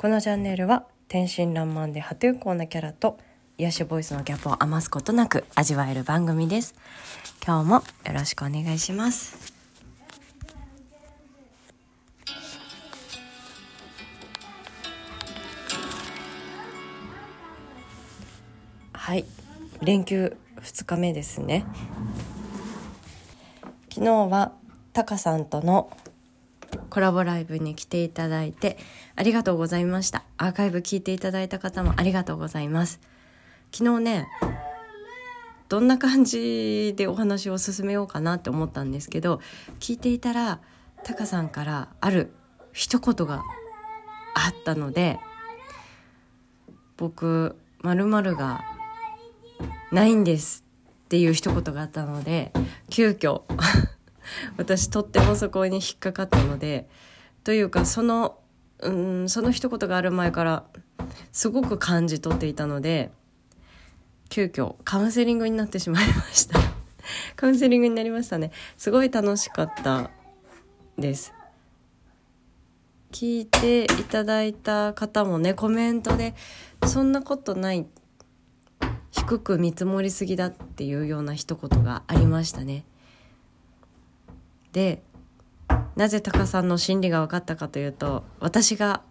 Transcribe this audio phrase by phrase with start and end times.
[0.00, 3.18] このチャンネルは天真爛漫で破天荒なキャラと
[3.58, 6.74] 癒しボイスのギャップを余すことなく味わえる番組です
[7.44, 7.82] 今日もよ
[8.14, 9.52] ろしくお願いします。
[18.94, 19.26] はい。
[19.82, 21.66] 連休2日目ですね。
[23.90, 24.52] 昨日は
[24.94, 25.90] タカさんとの
[26.90, 28.76] コラボライブに来ていただいて
[29.16, 30.24] ありがとうございました。
[30.36, 33.00] アーカイブ聞いていただいた方もありがとうございます。
[33.72, 34.28] 昨日ね
[35.68, 39.40] どんな感じでお話を進めようかなって思ったんですけど
[39.78, 40.58] 聞いていたら
[41.04, 42.32] タカさんからある
[42.72, 43.42] 一言が
[44.34, 45.20] あったので
[46.96, 48.64] 僕まるが
[49.92, 50.64] ないんです
[51.04, 52.52] っていう一言があったので
[52.88, 53.42] 急遽
[54.56, 56.88] 私とってもそこに引っかかったので
[57.44, 58.38] というかその
[58.80, 60.64] うんその一言がある前から
[61.32, 63.10] すごく感じ取っていたので
[64.28, 66.58] 急遽カウンセリングになってしまいました。
[67.36, 68.52] カウンセリングになりましたね。
[68.76, 70.10] すごい楽しかった
[70.96, 71.32] です。
[73.10, 76.34] 聞いていただいた方もねコメントで
[76.86, 77.86] 「そんなことない」
[79.10, 82.84] 低く見積もりすぎだっていうような一言がありましたね。
[84.72, 85.02] で
[85.96, 89.02] なぜタカさんの心理が分かったかというと私が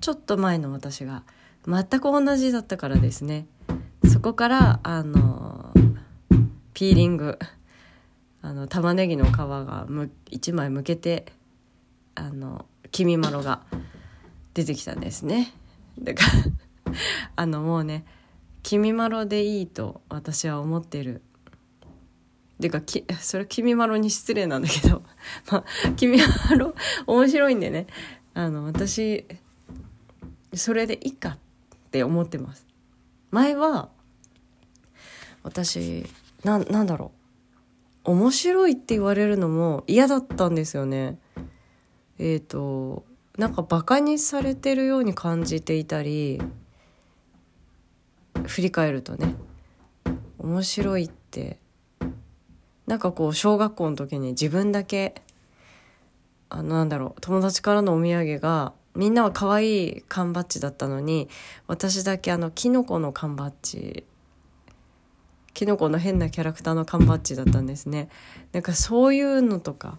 [0.00, 1.24] ちょっと前の私が
[1.66, 3.46] 全く同じだったからですね。
[4.10, 5.72] そこからあの
[6.72, 7.38] ピーリング
[8.42, 11.26] あの玉ねぎの皮が1枚むけて
[12.14, 13.60] あの黄身まろが
[14.54, 15.52] 出てきたんですね。
[15.98, 16.92] だから
[17.36, 18.04] あのもうね
[18.62, 21.22] 黄身まろでいいと私は思ってる
[22.60, 25.02] ていうかき それ君まろに失礼なんだけど。
[25.50, 25.64] まあ
[25.96, 26.74] 君まろ
[27.06, 27.86] 面白いんでね。
[28.34, 29.26] あの私
[30.54, 31.38] それでいいかっ
[31.90, 32.66] て思ってます。
[33.30, 33.90] 前は
[35.42, 36.06] 私
[36.44, 37.12] ななんだろ
[38.04, 38.12] う。
[38.12, 41.18] 面白いって言われるのも嫌だったんですよね。
[42.18, 43.04] えっ、ー、と
[43.36, 46.40] なんかバカにされてるように感じていたり
[48.46, 49.34] 振り返るとね。
[50.38, 51.58] 面白いって
[52.90, 55.22] なんかこう小学校の時に自分だけ
[56.48, 61.28] あのなんだろう友達からのお土産がみんなは可愛い缶バッジだったのに
[61.68, 64.04] 私だけあのキノコの缶バッジ
[65.54, 68.08] キノコの変なキャラクターの缶バッジだったんですね。
[68.50, 69.98] なんかそういうのとか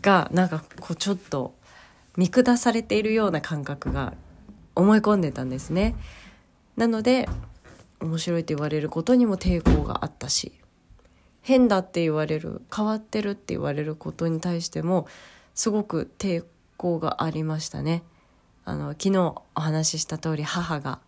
[0.00, 1.56] がなんかこうちょっと
[2.16, 4.14] 見下されているような感覚が
[4.76, 5.96] 思い込んでたんですね。
[6.76, 7.28] なので
[7.98, 10.61] 面白いって言われることにも抵抗があったし。
[11.42, 15.06] 変だって言われる変わってるって言われることに対しても
[15.54, 16.44] すごく抵
[16.76, 18.02] 抗がありましたね。
[18.64, 21.00] あの昨日お話しした通り母が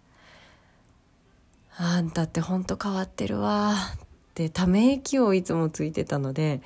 [1.79, 3.99] 「あんたってほんと変わってるわ」っ
[4.35, 6.61] てため息をいつもついてたので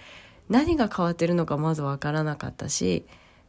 [0.49, 3.05] 何が変わってるのかまず分からなかったし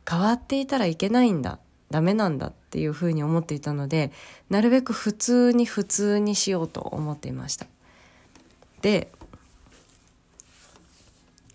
[0.09, 1.59] 変わっていたらいけないんだ
[1.89, 4.11] ダメなんだっていうふうに思っていたので
[4.49, 7.67] なるべく普通に普通にしようと思っていました。
[8.81, 9.11] で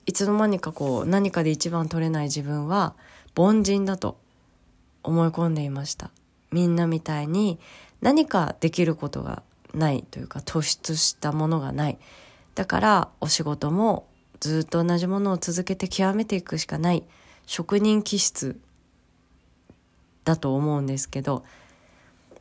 [0.06, 2.94] いつの間にかこう何かで一番取れない自分は
[3.36, 4.18] 凡人だと
[5.02, 6.10] 思い込んでいました。
[6.50, 7.58] みんなみたいに
[8.00, 11.98] 何かできることがないというか突出したものがない。
[12.54, 14.06] だからお仕事も
[14.40, 17.04] ずっと同じものを続けて極めていくしかない。
[17.46, 18.58] 職人気質
[20.24, 21.44] だと思うんですけど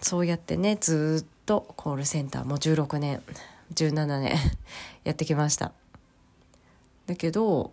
[0.02, 3.22] そうやってねずっとコールセンターも16年
[3.74, 4.36] 17年
[5.04, 5.74] やってきました。
[7.06, 7.72] だけど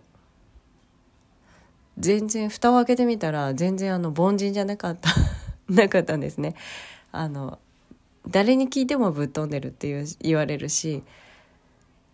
[1.97, 5.09] 全然蓋を開けてみたら全然あの凡人じゃなかった
[5.69, 6.55] なかったんですね。
[7.11, 7.59] あの
[8.27, 11.03] 誰に聞いてもぶっ飛んでるって言われるし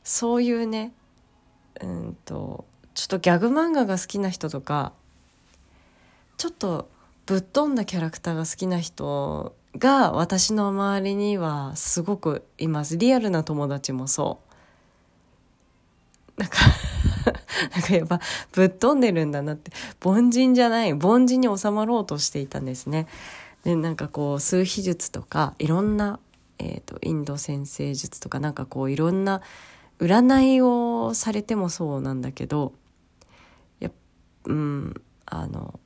[0.03, 0.93] そういうね
[1.81, 4.93] うんとちょっとギャグ漫画が好きな人とか
[6.37, 6.89] ちょっと
[7.25, 14.39] ぶっ飛んだキャラクターが好きな人が私の周りにはすごくいますリアルな友達もそ
[16.37, 16.57] うなんか
[17.73, 18.19] なんかやっぱ
[18.51, 19.71] ぶっ飛んでるんだなって
[20.03, 23.07] 凡人じゃない凡人に収まろうとしていたんですね。
[23.63, 26.19] でなんかこう数秘術とかいろんな、
[26.59, 29.41] えーと、インド先生術とかなんかこういろんな
[29.99, 32.73] 占いをされてもそうなんだけど
[33.79, 33.91] や
[34.45, 35.79] うんあの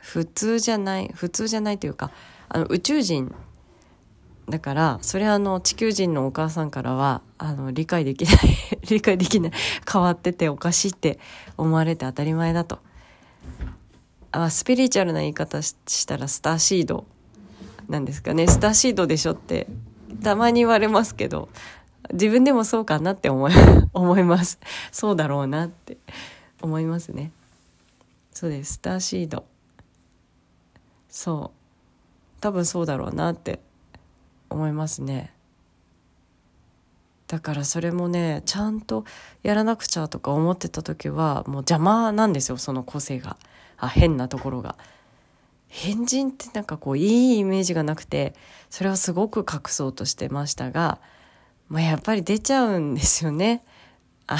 [0.00, 2.10] 普通じゃない普通じゃないというか
[2.48, 3.34] あの宇宙人
[4.48, 8.34] だからそれはあの地球人のお母さんからはあの理解できない
[8.90, 9.52] 理解できない
[9.90, 11.18] 変わってておかしいって
[11.56, 12.78] 思われて当たり前だと。
[14.32, 17.06] あスピリチュアルな言い方したらスターシード
[17.88, 18.48] なんですかね。
[18.48, 19.68] スターシードでしょって
[20.22, 21.48] たまに言われますけど
[22.12, 23.52] 自分でもそうかなって思い
[23.94, 24.58] 思います。
[24.92, 25.96] そうだろうなって
[26.60, 27.30] 思いますね。
[28.32, 28.74] そうです。
[28.74, 29.44] スターシード。
[31.08, 32.40] そう。
[32.40, 33.60] 多分そうだろうなって
[34.50, 35.32] 思いますね。
[37.26, 39.04] だからそれもねちゃんと
[39.42, 43.36] やらなくちゃとか思ってた時はもう邪魔なんですよその個性が。
[43.76, 44.76] あ変なところが。
[45.68, 48.34] 変人ってなんかこういいイメージがなくて
[48.70, 51.00] それをすごく隠そうとしてましたが、
[51.68, 53.64] まあ、やっぱり出ちゃうんですよね。
[54.26, 54.38] あ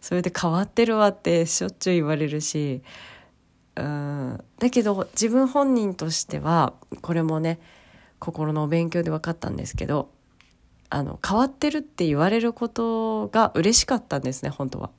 [0.00, 2.82] それで変わってるわってしょっちゅう言われるし。
[3.76, 4.42] うん。
[4.58, 7.60] だけど自分本人としてはこれもね
[8.18, 10.10] 心のお勉強で分かったんですけど
[10.88, 14.90] あの変わってるって言われることが嬉しかったんですね本当は。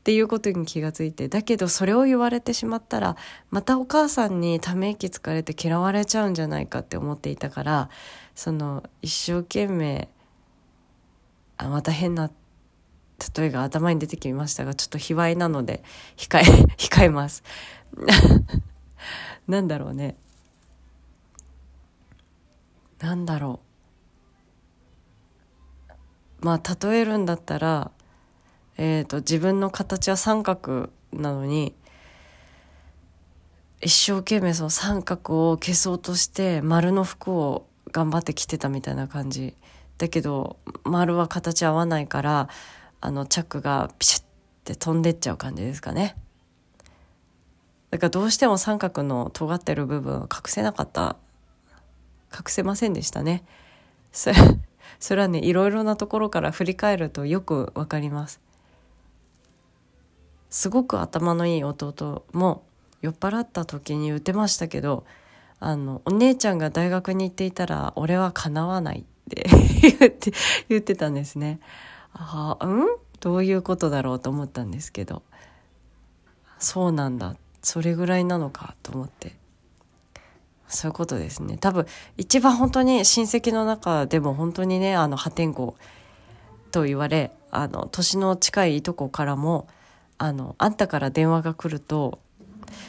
[0.00, 3.16] っていうことに気がついてだけどそれを言われてしまったら
[3.50, 7.90] またお母さんにため息つかれて嫌われちゃうんじゃないかって思っていたから
[8.34, 10.08] その一生懸命
[11.58, 12.30] あまた変な
[13.36, 15.82] 例えが頭に出てきましたがちょっと卑猥なので
[16.16, 16.42] 控え
[16.78, 17.42] 控えます
[19.46, 20.16] なんだろうね
[23.00, 23.60] なんだろ
[26.42, 26.44] う。
[26.44, 27.90] まあ例えるんだったら
[28.82, 31.74] えーと、自分の形は三角なのに
[33.82, 39.54] 一生懸命その三角を消そうとして丸の服を頑張って着てたみたいな感じ。
[39.98, 42.48] だけど丸は形合わないから
[43.02, 44.22] あのチャックがピシッ
[44.64, 46.16] て飛んでっちゃう感じですかね。
[47.90, 51.16] だからどうしても三角の尖ってる部分は隠せなかった
[52.32, 53.44] 隠せませんでしたね。
[54.12, 54.36] それ
[54.98, 58.40] それはねいろいろなところから振り返るとよくわかります。
[60.50, 62.64] すごく頭のいい弟も
[63.02, 65.04] 酔っ払った時に言ってましたけど
[65.60, 69.46] あのお姉ちゃんが大学に行っていたら俺はかなわないって
[69.98, 70.32] 言って
[70.68, 71.60] 言ってたんですね。
[72.12, 72.86] あうん？
[73.20, 75.22] どういうことだろうと思ったんですけど。
[76.58, 77.36] そうなんだ。
[77.62, 79.36] それぐらいなのかと思って。
[80.70, 81.86] そういうことですね多分
[82.16, 85.72] 一番本当に親戚の中でも本当にねあの破天荒
[86.70, 89.68] と言われあの年の近いいとこからも
[90.22, 92.18] あの、あんたから電話が来ると、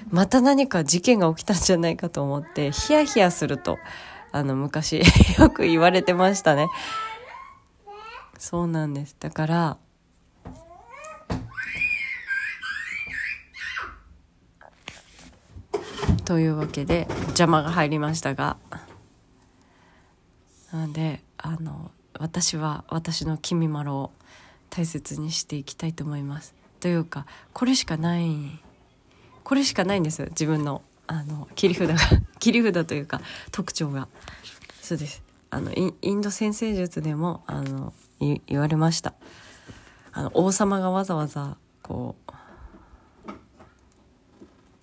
[0.10, 3.80] また何か事件が起きたんじゃないかと思って、ヒヤヒヤすると、
[4.34, 5.02] あの、昔
[5.40, 6.68] よく言われてましたね。
[8.38, 9.16] そうなんです。
[9.18, 9.78] だから、
[16.26, 18.58] というわけで邪魔が入りましたが。
[20.72, 24.12] なのであの私は私の君まろを
[24.70, 26.56] 大切にしていきたいと思います。
[26.80, 28.62] というかこれしかない
[29.44, 31.98] これしかないんです自分のあの切り札が。
[32.40, 33.22] 切り札というか
[33.52, 34.08] 特徴が。
[34.82, 35.24] そうです。
[35.50, 39.14] あのインド先生術でもあの言われました。
[40.14, 42.31] あの王様がわざわざこう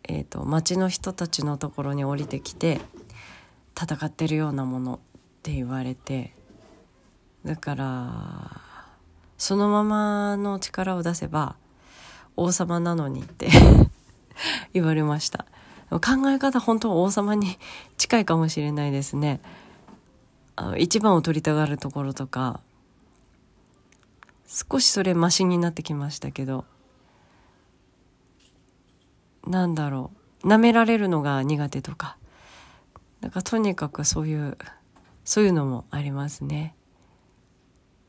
[0.09, 2.81] えーと、町の人たちのところに降りてきて
[3.81, 4.99] 戦ってるようなものっ
[5.43, 6.35] て言われて
[7.45, 8.61] だから
[9.37, 11.57] そのままの力を出せば
[12.37, 13.49] 王様なのにって
[14.73, 15.47] 言われました。
[15.91, 17.59] 考え方本当は王様に
[17.97, 19.41] 近いかもしれないですね。
[20.55, 22.61] あ一番を取りたがるところとか
[24.47, 26.65] 少しそれマシになってきましたけど
[29.49, 30.13] なんだろ
[30.45, 30.49] う。
[30.49, 32.17] 舐められるのが苦手とか。
[33.21, 34.57] なんかとにかくそういう
[35.25, 36.75] そういうのもありますね。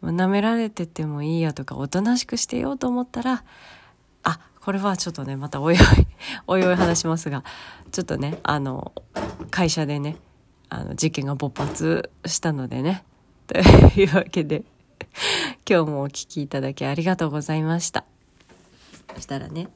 [0.01, 3.43] ま舐められててもいいやとかおとなしくしてようと思ったら
[4.23, 5.75] あこれはちょっとねまたおい
[6.47, 7.43] おいおいおい話しますが
[7.91, 8.93] ちょっとねあの
[9.51, 10.15] 会社でね
[10.69, 13.03] あの事件が勃発したのでね
[13.47, 14.63] というわけで
[15.69, 18.05] 今日もお聴きいただきありがとうございました。
[19.15, 19.67] そしたらね。